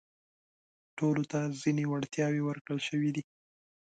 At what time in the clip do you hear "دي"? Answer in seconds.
3.15-3.23